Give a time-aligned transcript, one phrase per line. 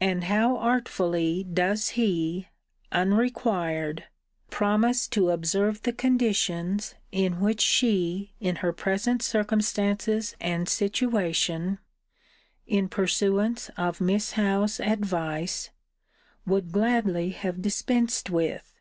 [0.00, 2.48] And how artfully does he
[2.90, 4.04] (unrequired)
[4.48, 11.80] promise to observe the conditions in which she in her present circumstances and situation
[12.66, 15.68] (in pursuance of Miss Howe's advice)
[16.46, 18.72] would gladly have dispensed with?